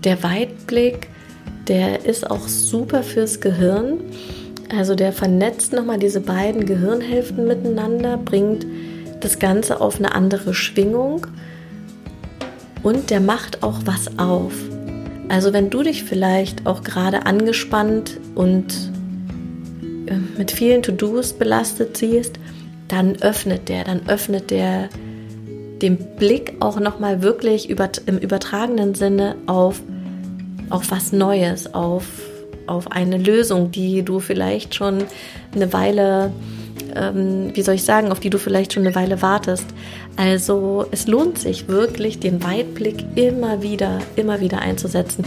Der 0.04 0.22
Weitblick, 0.22 1.08
der 1.68 2.06
ist 2.06 2.30
auch 2.30 2.48
super 2.48 3.02
fürs 3.02 3.42
Gehirn. 3.42 4.02
Also 4.70 4.94
der 4.94 5.12
vernetzt 5.12 5.74
nochmal 5.74 5.98
diese 5.98 6.22
beiden 6.22 6.68
Gehirnhälften 6.68 7.48
miteinander, 7.48 8.16
bringt 8.16 8.68
das 9.22 9.40
Ganze 9.40 9.82
auf 9.82 9.98
eine 9.98 10.14
andere 10.14 10.54
Schwingung 10.54 11.26
und 12.84 13.10
der 13.10 13.22
macht 13.22 13.64
auch 13.64 13.80
was 13.86 14.20
auf. 14.20 14.54
Also 15.30 15.54
wenn 15.54 15.70
du 15.70 15.84
dich 15.84 16.04
vielleicht 16.04 16.66
auch 16.66 16.84
gerade 16.84 17.26
angespannt 17.26 18.20
und 18.36 18.92
äh, 20.08 20.16
mit 20.38 20.52
vielen 20.52 20.82
To-Dos 20.82 21.34
belastet 21.34 21.98
siehst, 21.98 22.40
dann 22.88 23.22
öffnet 23.22 23.70
der, 23.70 23.84
dann 23.84 24.02
öffnet 24.10 24.50
der 24.50 24.90
den 25.82 25.98
Blick 26.18 26.56
auch 26.60 26.80
nochmal 26.80 27.22
wirklich 27.22 27.70
über, 27.70 27.90
im 28.06 28.18
übertragenen 28.18 28.96
Sinne 28.96 29.36
auf, 29.46 29.82
auf 30.70 30.92
was 30.92 31.14
Neues, 31.14 31.74
auf, 31.74 32.06
auf 32.68 32.92
eine 32.92 33.18
Lösung, 33.18 33.72
die 33.72 34.04
du 34.04 34.20
vielleicht 34.20 34.76
schon 34.76 35.06
eine 35.56 35.72
Weile, 35.72 36.32
ähm, 36.96 37.52
wie 37.54 37.62
soll 37.62 37.76
ich 37.76 37.84
sagen, 37.84 38.12
auf 38.12 38.20
die 38.20 38.30
du 38.30 38.38
vielleicht 38.38 38.74
schon 38.74 38.86
eine 38.86 38.96
Weile 38.96 39.22
wartest. 39.22 39.66
Also 40.16 40.86
es 40.92 41.08
lohnt 41.08 41.38
sich 41.38 41.68
wirklich, 41.68 42.20
den 42.20 42.44
Weitblick 42.44 43.06
immer 43.16 43.62
wieder, 43.62 44.00
immer 44.16 44.40
wieder 44.40 44.60
einzusetzen. 44.60 45.24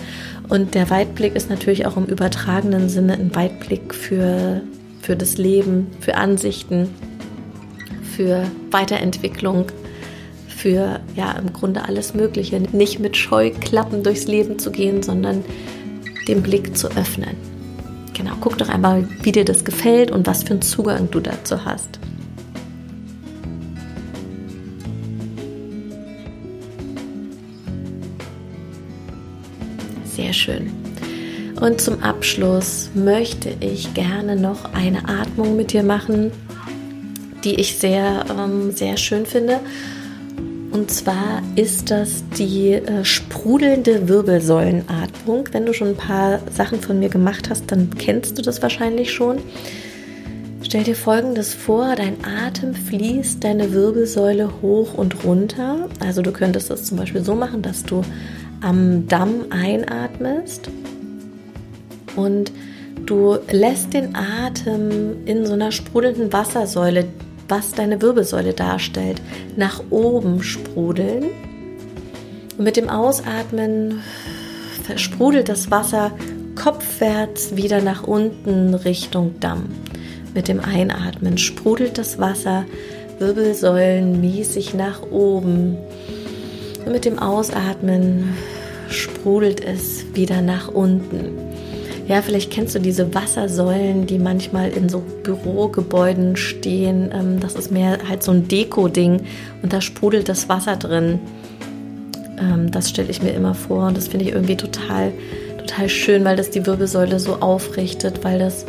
Und 0.49 0.75
der 0.75 0.91
Weitblick 0.91 1.35
ist 1.35 1.51
natürlich 1.51 1.87
auch 1.87 1.97
im 1.97 2.07
übertragenen 2.07 2.89
Sinne 2.89 3.15
ein 3.15 3.35
Weitblick 3.35 3.95
für, 3.95 4.61
für 5.01 5.17
das 5.17 5.39
Leben, 5.39 5.89
für 6.01 6.17
Ansichten, 6.17 6.89
für 8.17 8.45
Weiterentwicklung, 8.71 9.67
für 10.49 11.01
ja 11.17 11.33
im 11.33 11.53
Grunde 11.53 11.85
alles 11.85 12.15
Mögliche. 12.15 12.61
Nicht 12.61 13.01
mit 13.01 13.17
Scheuklappen 13.17 14.03
durchs 14.03 14.27
Leben 14.27 14.59
zu 14.59 14.71
gehen, 14.71 15.03
sondern 15.03 15.45
den 16.29 16.43
Blick 16.43 16.77
zu 16.77 16.89
öffnen. 16.89 17.52
Genau, 18.23 18.37
guck 18.41 18.57
doch 18.57 18.69
einmal, 18.69 19.09
wie 19.23 19.33
dir 19.33 19.45
das 19.45 19.65
gefällt 19.65 20.13
und 20.13 20.29
was 20.29 20.45
für 20.45 20.53
einen 20.53 20.63
Zugang 20.63 21.11
du 21.11 21.19
dazu 21.19 21.65
hast. 21.65 21.99
Sehr 30.05 30.33
schön. 30.33 30.71
Und 31.61 31.81
zum 31.81 32.01
Abschluss 32.01 32.91
möchte 32.95 33.57
ich 33.59 33.93
gerne 33.93 34.37
noch 34.37 34.73
eine 34.73 35.09
Atmung 35.09 35.57
mit 35.57 35.73
dir 35.73 35.83
machen, 35.83 36.31
die 37.43 37.57
ich 37.57 37.77
sehr, 37.79 38.25
ähm, 38.31 38.71
sehr 38.71 38.99
schön 38.99 39.27
finde. 39.27 39.59
Und 40.73 40.91
zwar 40.91 41.43
ist 41.55 41.91
das 41.91 42.25
die 42.39 42.73
äh, 42.73 43.05
sprudelnde 43.05 44.09
Wirbelsäulenatmung. 44.09 45.49
Wenn 45.53 45.67
du 45.67 45.75
schon 45.75 45.89
ein 45.89 45.97
paar 45.97 46.41
Sachen 46.51 46.81
von 46.81 46.99
mir 46.99 47.11
gemacht 47.11 47.51
hast, 47.51 47.71
dann 47.71 47.91
kennst 47.99 48.39
du 48.39 48.43
das 48.43 48.63
wahrscheinlich 48.63 49.13
schon. 49.13 49.39
Stell 50.63 50.85
dir 50.85 50.97
folgendes 50.97 51.53
vor: 51.53 51.95
Dein 51.95 52.17
Atem 52.25 52.75
fließt 52.75 53.45
deine 53.45 53.73
Wirbelsäule 53.73 54.51
hoch 54.63 54.95
und 54.95 55.25
runter. 55.25 55.91
Also, 56.01 56.23
du 56.23 56.33
könntest 56.33 56.71
das 56.71 56.85
zum 56.85 56.97
Beispiel 56.97 57.23
so 57.23 57.35
machen, 57.35 57.61
dass 57.61 57.83
du 57.83 58.01
am 58.63 59.07
Damm 59.09 59.47
einatmest 59.51 60.71
und 62.17 62.51
du 63.05 63.37
lässt 63.51 63.93
den 63.93 64.17
Atem 64.17 65.27
in 65.27 65.45
so 65.45 65.53
einer 65.53 65.71
sprudelnden 65.71 66.33
Wassersäule 66.33 67.05
was 67.53 67.73
deine 67.73 68.01
Wirbelsäule 68.01 68.55
darstellt, 68.55 69.21
nach 69.57 69.83
oben 69.91 70.43
sprudeln. 70.43 71.25
Und 72.57 72.65
mit 72.65 72.79
dem 72.79 72.89
Ausatmen 72.89 74.01
versprudelt 74.85 75.51
das 75.51 75.71
Wasser 75.71 76.13
kopfwärts 76.55 77.55
wieder 77.55 77.83
nach 77.83 78.05
unten 78.05 78.73
Richtung 78.73 79.35
Damm. 79.39 79.67
Mit 80.33 80.49
dem 80.49 80.61
Einatmen 80.61 81.37
sprudelt 81.37 81.99
das 81.99 82.19
Wasser 82.19 82.65
wirbelsäulenmäßig 83.19 84.73
nach 84.73 85.03
oben. 85.11 85.77
Und 86.87 86.93
mit 86.93 87.05
dem 87.05 87.19
Ausatmen 87.19 88.33
sprudelt 88.89 89.63
es 89.63 90.07
wieder 90.15 90.41
nach 90.41 90.69
unten. 90.69 91.52
Ja, 92.09 92.21
vielleicht 92.21 92.51
kennst 92.51 92.75
du 92.75 92.81
diese 92.81 93.15
Wassersäulen, 93.15 94.07
die 94.07 94.19
manchmal 94.19 94.71
in 94.71 94.89
so 94.89 95.03
Bürogebäuden 95.23 96.37
stehen. 96.37 97.11
Ähm, 97.15 97.41
das 97.41 97.55
ist 97.55 97.71
mehr 97.71 97.99
halt 98.09 98.23
so 98.23 98.33
ein 98.33 98.49
Deko-Ding 98.49 99.23
und 99.63 99.73
da 99.73 99.81
sprudelt 99.81 100.29
das 100.29 100.49
Wasser 100.49 100.77
drin. 100.77 101.21
Ähm, 102.39 102.71
das 102.71 102.91
stelle 102.91 103.11
ich 103.11 103.23
mir 103.23 103.31
immer 103.31 103.55
vor 103.55 103.87
und 103.87 103.97
das 103.97 104.09
finde 104.09 104.27
ich 104.27 104.33
irgendwie 104.33 104.57
total, 104.57 105.13
total 105.59 105.89
schön, 105.89 106.25
weil 106.25 106.37
das 106.37 106.51
die 106.51 106.67
Wirbelsäule 106.67 107.21
so 107.21 107.37
aufrichtet, 107.37 108.25
weil 108.25 108.39
das 108.39 108.67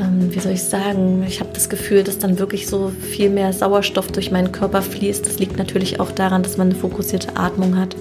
ähm, 0.00 0.34
wie 0.34 0.40
soll 0.40 0.52
ich 0.52 0.62
sagen, 0.62 1.24
ich 1.26 1.40
habe 1.40 1.50
das 1.52 1.68
Gefühl, 1.68 2.02
dass 2.02 2.18
dann 2.18 2.38
wirklich 2.38 2.66
so 2.66 2.88
viel 2.88 3.28
mehr 3.28 3.52
Sauerstoff 3.52 4.08
durch 4.08 4.30
meinen 4.30 4.52
Körper 4.52 4.80
fließt. 4.80 5.26
Das 5.26 5.38
liegt 5.38 5.58
natürlich 5.58 6.00
auch 6.00 6.10
daran, 6.10 6.42
dass 6.42 6.56
man 6.56 6.70
eine 6.70 6.78
fokussierte 6.78 7.36
Atmung 7.36 7.76
hat. 7.76 7.94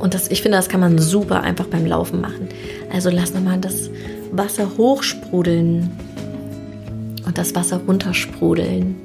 Und 0.00 0.14
das, 0.14 0.28
ich 0.28 0.40
finde, 0.40 0.56
das 0.56 0.68
kann 0.68 0.80
man 0.80 0.98
super 0.98 1.42
einfach 1.42 1.66
beim 1.66 1.84
Laufen 1.84 2.20
machen. 2.20 2.48
Also 2.90 3.10
lass 3.10 3.34
nochmal 3.34 3.58
das 3.58 3.90
Wasser 4.32 4.70
hochsprudeln 4.78 5.90
und 7.26 7.36
das 7.36 7.54
Wasser 7.54 7.82
runtersprudeln. 7.86 8.96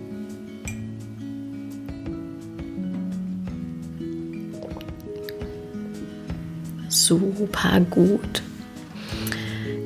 Super 6.87 7.81
gut. 7.89 8.41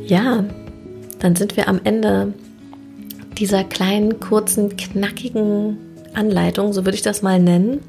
Ja, 0.05 0.45
dann 1.17 1.35
sind 1.35 1.57
wir 1.57 1.67
am 1.67 1.81
Ende 1.83 2.33
dieser 3.37 3.63
kleinen, 3.63 4.19
kurzen, 4.19 4.77
knackigen 4.77 5.77
Anleitung, 6.13 6.71
so 6.71 6.85
würde 6.85 6.95
ich 6.95 7.01
das 7.01 7.21
mal 7.21 7.39
nennen. 7.39 7.79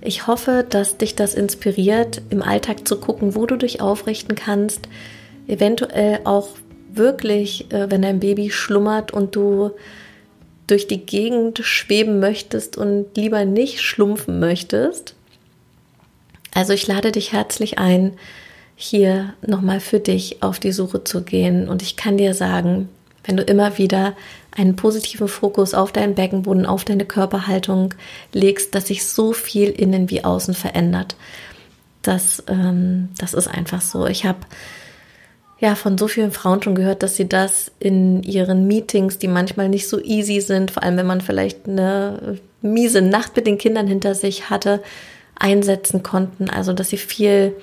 Ich 0.00 0.26
hoffe, 0.26 0.64
dass 0.68 0.96
dich 0.96 1.16
das 1.16 1.34
inspiriert, 1.34 2.22
im 2.30 2.42
Alltag 2.42 2.86
zu 2.86 3.00
gucken, 3.00 3.34
wo 3.34 3.46
du 3.46 3.56
dich 3.56 3.80
aufrichten 3.80 4.36
kannst. 4.36 4.88
Eventuell 5.46 6.20
auch 6.24 6.50
wirklich, 6.92 7.72
äh, 7.72 7.90
wenn 7.90 8.02
dein 8.02 8.20
Baby 8.20 8.50
schlummert 8.50 9.12
und 9.12 9.34
du 9.34 9.72
durch 10.66 10.86
die 10.86 11.04
Gegend 11.04 11.60
schweben 11.62 12.20
möchtest 12.20 12.76
und 12.76 13.06
lieber 13.16 13.44
nicht 13.44 13.80
schlumpfen 13.80 14.38
möchtest. 14.38 15.14
Also 16.54 16.72
ich 16.72 16.86
lade 16.86 17.12
dich 17.12 17.32
herzlich 17.32 17.78
ein, 17.78 18.12
hier 18.76 19.34
nochmal 19.46 19.80
für 19.80 19.98
dich 19.98 20.42
auf 20.42 20.60
die 20.60 20.72
Suche 20.72 21.04
zu 21.04 21.22
gehen. 21.22 21.68
Und 21.68 21.82
ich 21.82 21.96
kann 21.96 22.16
dir 22.16 22.34
sagen, 22.34 22.88
wenn 23.24 23.36
du 23.36 23.42
immer 23.42 23.78
wieder 23.78 24.14
einen 24.58 24.76
positiven 24.76 25.28
Fokus 25.28 25.72
auf 25.72 25.92
deinen 25.92 26.14
Beckenboden, 26.14 26.66
auf 26.66 26.84
deine 26.84 27.04
Körperhaltung 27.04 27.94
legst, 28.32 28.74
dass 28.74 28.88
sich 28.88 29.06
so 29.06 29.32
viel 29.32 29.70
innen 29.70 30.10
wie 30.10 30.24
außen 30.24 30.54
verändert. 30.54 31.16
Das, 32.02 32.42
ähm, 32.48 33.10
das 33.18 33.34
ist 33.34 33.48
einfach 33.48 33.80
so. 33.80 34.06
Ich 34.06 34.24
habe 34.24 34.40
ja 35.60 35.74
von 35.74 35.96
so 35.96 36.08
vielen 36.08 36.32
Frauen 36.32 36.62
schon 36.62 36.74
gehört, 36.74 37.02
dass 37.02 37.16
sie 37.16 37.28
das 37.28 37.70
in 37.78 38.22
ihren 38.22 38.66
Meetings, 38.66 39.18
die 39.18 39.28
manchmal 39.28 39.68
nicht 39.68 39.88
so 39.88 40.00
easy 40.00 40.40
sind, 40.40 40.70
vor 40.70 40.82
allem 40.82 40.96
wenn 40.96 41.06
man 41.06 41.20
vielleicht 41.20 41.68
eine 41.68 42.38
miese 42.60 43.02
Nacht 43.02 43.36
mit 43.36 43.46
den 43.46 43.58
Kindern 43.58 43.86
hinter 43.86 44.14
sich 44.14 44.50
hatte, 44.50 44.82
einsetzen 45.38 46.02
konnten. 46.02 46.50
Also 46.50 46.72
dass 46.72 46.88
sie 46.90 46.96
viel, 46.96 47.54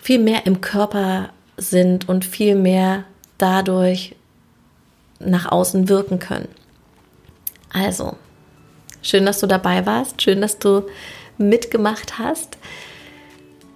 viel 0.00 0.18
mehr 0.18 0.46
im 0.46 0.60
Körper 0.60 1.30
sind 1.58 2.08
und 2.08 2.24
viel 2.24 2.54
mehr 2.54 3.04
dadurch 3.36 4.14
nach 5.20 5.50
außen 5.50 5.88
wirken 5.88 6.18
können. 6.18 6.48
Also, 7.72 8.16
schön, 9.02 9.26
dass 9.26 9.40
du 9.40 9.46
dabei 9.46 9.86
warst, 9.86 10.22
schön, 10.22 10.40
dass 10.40 10.58
du 10.58 10.84
mitgemacht 11.38 12.18
hast. 12.18 12.58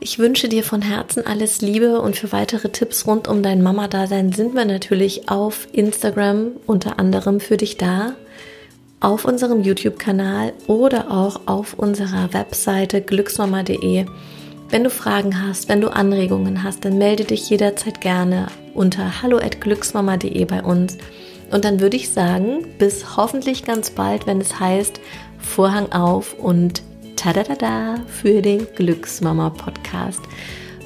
Ich 0.01 0.19
wünsche 0.19 0.49
dir 0.49 0.65
von 0.65 0.83
Herzen 0.83 1.25
alles 1.25 1.61
Liebe 1.61 2.01
und 2.01 2.17
für 2.17 2.33
weitere 2.33 2.71
Tipps 2.71 3.07
rund 3.07 3.29
um 3.29 3.43
dein 3.43 3.63
Mama-Dasein 3.63 4.33
sind 4.33 4.55
wir 4.55 4.65
natürlich 4.65 5.29
auf 5.29 5.69
Instagram 5.73 6.53
unter 6.67 6.99
anderem 6.99 7.39
für 7.39 7.57
dich 7.57 7.77
da, 7.77 8.15
auf 8.99 9.25
unserem 9.25 9.63
YouTube-Kanal 9.63 10.55
oder 10.67 11.11
auch 11.11 11.43
auf 11.47 11.75
unserer 11.75 12.33
Webseite 12.33 13.01
glücksmama.de. 13.01 14.07
Wenn 14.71 14.85
du 14.85 14.91
Fragen 14.91 15.47
hast, 15.47 15.69
wenn 15.69 15.81
du 15.81 15.89
Anregungen 15.89 16.65
hast, 16.65 16.85
dann 16.85 16.99
melde 16.99 17.25
dich 17.25 17.49
jederzeit 17.51 18.01
gerne 18.01 18.47
unter 18.75 19.23
hallo@glücksmama.de 19.23 20.45
bei 20.47 20.63
uns. 20.63 20.99
Und 21.53 21.65
dann 21.65 21.81
würde 21.81 21.97
ich 21.97 22.09
sagen, 22.09 22.65
bis 22.79 23.17
hoffentlich 23.17 23.65
ganz 23.65 23.91
bald, 23.91 24.27
wenn 24.27 24.41
es 24.41 24.59
heißt 24.59 25.01
Vorhang 25.39 25.93
auf 25.93 26.35
und 26.39 26.83
tada 27.17 27.99
für 28.07 28.43
den 28.43 28.67
Glücksmama 28.75 29.51
Podcast. 29.51 30.21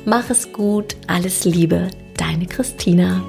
Mach 0.05 0.29
es 0.29 0.53
gut, 0.53 0.97
alles 1.07 1.45
Liebe, 1.45 1.89
deine 2.17 2.47
Christina. 2.47 3.23